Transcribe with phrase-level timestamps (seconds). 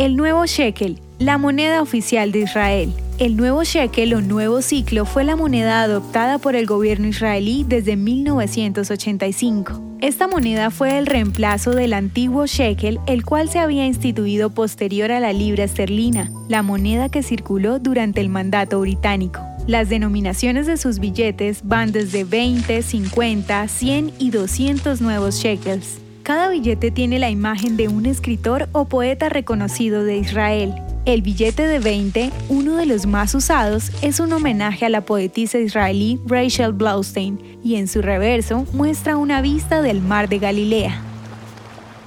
[0.00, 2.90] El nuevo shekel, la moneda oficial de Israel.
[3.18, 7.96] El nuevo shekel o nuevo ciclo fue la moneda adoptada por el gobierno israelí desde
[7.96, 9.98] 1985.
[10.00, 15.20] Esta moneda fue el reemplazo del antiguo shekel, el cual se había instituido posterior a
[15.20, 19.42] la libra esterlina, la moneda que circuló durante el mandato británico.
[19.66, 26.00] Las denominaciones de sus billetes van desde 20, 50, 100 y 200 nuevos shekels.
[26.30, 30.72] Cada billete tiene la imagen de un escritor o poeta reconocido de Israel.
[31.04, 35.58] El billete de 20, uno de los más usados, es un homenaje a la poetisa
[35.58, 41.02] israelí Rachel Blaustein y en su reverso muestra una vista del mar de Galilea.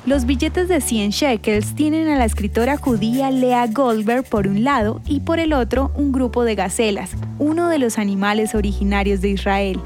[0.05, 5.01] Los billetes de 100 shekels tienen a la escritora judía Lea Goldberg por un lado
[5.05, 9.81] y por el otro un grupo de gacelas, uno de los animales originarios de Israel.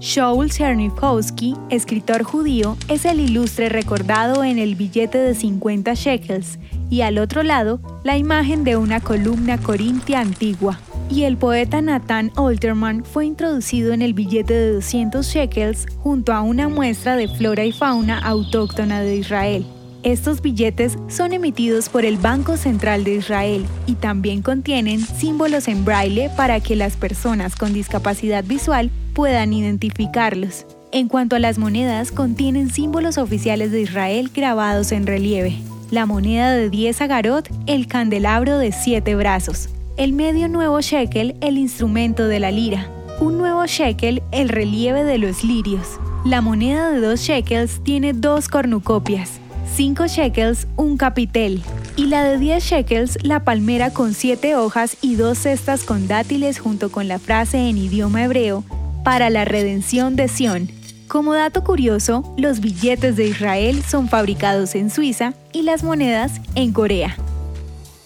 [0.00, 6.58] Shaul Chernyakhovsky, escritor judío, es el ilustre recordado en el billete de 50 shekels
[6.88, 10.78] y al otro lado la imagen de una columna corintia antigua.
[11.10, 16.42] Y el poeta Nathan Alterman fue introducido en el billete de 200 shekels junto a
[16.42, 19.66] una muestra de flora y fauna autóctona de Israel.
[20.04, 25.84] Estos billetes son emitidos por el Banco Central de Israel y también contienen símbolos en
[25.84, 30.66] braille para que las personas con discapacidad visual puedan identificarlos.
[30.92, 35.56] En cuanto a las monedas, contienen símbolos oficiales de Israel grabados en relieve.
[35.90, 39.68] La moneda de 10 agarot, el candelabro de 7 brazos.
[39.96, 42.88] El medio nuevo shekel, el instrumento de la lira.
[43.20, 45.98] Un nuevo shekel, el relieve de los lirios.
[46.24, 49.40] La moneda de 2 shekels tiene dos cornucopias.
[49.78, 51.62] 5 shekels, un capitel.
[51.94, 56.58] Y la de 10 shekels, la palmera con 7 hojas y dos cestas con dátiles
[56.58, 58.64] junto con la frase en idioma hebreo,
[59.04, 60.68] para la redención de Sión.
[61.06, 66.72] Como dato curioso, los billetes de Israel son fabricados en Suiza y las monedas en
[66.72, 67.16] Corea.